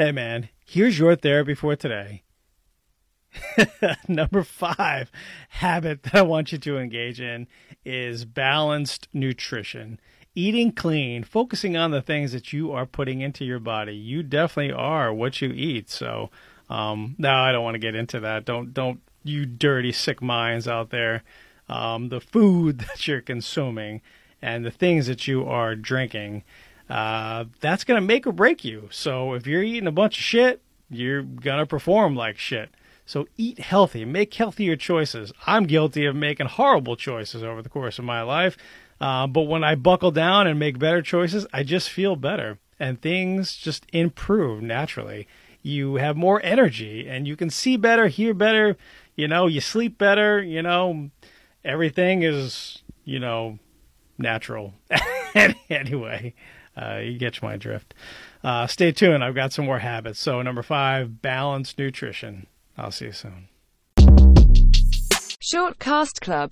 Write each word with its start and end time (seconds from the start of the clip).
hey, 0.00 0.12
man, 0.12 0.48
here's 0.64 0.98
your 0.98 1.14
therapy 1.14 1.52
for 1.52 1.76
today. 1.76 2.22
Number 4.08 4.42
five 4.42 5.12
habit 5.50 6.04
that 6.04 6.14
I 6.14 6.22
want 6.22 6.52
you 6.52 6.58
to 6.58 6.78
engage 6.78 7.20
in 7.20 7.46
is 7.84 8.24
balanced 8.24 9.08
nutrition. 9.12 10.00
Eating 10.34 10.72
clean, 10.72 11.22
focusing 11.22 11.76
on 11.76 11.90
the 11.90 12.00
things 12.00 12.32
that 12.32 12.50
you 12.50 12.72
are 12.72 12.86
putting 12.86 13.20
into 13.20 13.44
your 13.44 13.58
body. 13.58 13.94
You 13.94 14.22
definitely 14.22 14.72
are 14.72 15.12
what 15.12 15.42
you 15.42 15.50
eat. 15.50 15.90
So, 15.90 16.30
um, 16.70 17.14
no, 17.18 17.34
I 17.34 17.52
don't 17.52 17.62
want 17.64 17.74
to 17.74 17.78
get 17.78 17.94
into 17.94 18.20
that. 18.20 18.46
Don't, 18.46 18.72
don't, 18.72 19.02
you 19.22 19.44
dirty, 19.44 19.92
sick 19.92 20.22
minds 20.22 20.66
out 20.66 20.88
there. 20.88 21.24
Um, 21.68 22.08
the 22.08 22.22
food 22.22 22.78
that 22.88 23.06
you're 23.06 23.20
consuming 23.20 24.00
and 24.40 24.64
the 24.64 24.70
things 24.70 25.08
that 25.08 25.28
you 25.28 25.44
are 25.44 25.76
drinking, 25.76 26.42
uh, 26.90 27.44
that's 27.60 27.84
going 27.84 28.00
to 28.00 28.06
make 28.06 28.26
or 28.26 28.32
break 28.32 28.64
you. 28.64 28.88
So, 28.90 29.34
if 29.34 29.46
you're 29.46 29.62
eating 29.62 29.86
a 29.86 29.92
bunch 29.92 30.18
of 30.18 30.24
shit, 30.24 30.60
you're 30.90 31.22
going 31.22 31.58
to 31.58 31.66
perform 31.66 32.16
like 32.16 32.36
shit. 32.36 32.70
So 33.10 33.26
eat 33.36 33.58
healthy, 33.58 34.04
make 34.04 34.32
healthier 34.32 34.76
choices. 34.76 35.32
I'm 35.44 35.64
guilty 35.64 36.06
of 36.06 36.14
making 36.14 36.46
horrible 36.46 36.94
choices 36.94 37.42
over 37.42 37.60
the 37.60 37.68
course 37.68 37.98
of 37.98 38.04
my 38.04 38.22
life. 38.22 38.56
Uh, 39.00 39.26
but 39.26 39.42
when 39.42 39.64
I 39.64 39.74
buckle 39.74 40.12
down 40.12 40.46
and 40.46 40.60
make 40.60 40.78
better 40.78 41.02
choices, 41.02 41.44
I 41.52 41.64
just 41.64 41.90
feel 41.90 42.14
better 42.14 42.60
and 42.78 43.02
things 43.02 43.56
just 43.56 43.84
improve 43.92 44.62
naturally. 44.62 45.26
You 45.60 45.96
have 45.96 46.16
more 46.16 46.40
energy 46.44 47.08
and 47.08 47.26
you 47.26 47.34
can 47.34 47.50
see 47.50 47.76
better, 47.76 48.06
hear 48.06 48.32
better, 48.32 48.76
you 49.16 49.26
know, 49.26 49.48
you 49.48 49.60
sleep 49.60 49.98
better, 49.98 50.40
you 50.40 50.62
know, 50.62 51.10
everything 51.64 52.22
is, 52.22 52.84
you 53.04 53.18
know, 53.18 53.58
natural. 54.18 54.74
anyway, 55.70 56.34
uh, 56.76 56.96
you 56.96 57.18
get 57.18 57.42
my 57.42 57.56
drift. 57.56 57.94
Uh, 58.42 58.66
stay 58.66 58.92
tuned. 58.92 59.22
I've 59.22 59.34
got 59.34 59.52
some 59.52 59.66
more 59.66 59.80
habits. 59.80 60.18
So, 60.18 60.40
number 60.42 60.62
five, 60.62 61.20
balanced 61.20 61.78
nutrition. 61.78 62.46
I'll 62.78 62.90
see 62.90 63.06
you 63.06 63.12
soon. 63.12 63.48
Shortcast 65.52 66.20
Club 66.20 66.48